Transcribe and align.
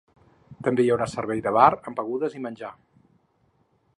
També 0.67 0.85
hi 0.85 0.89
haurà 0.93 1.07
servei 1.11 1.43
de 1.49 1.53
bar 1.59 1.67
amb 1.75 2.01
begudes 2.01 2.39
i 2.39 2.43
menjar. 2.47 2.75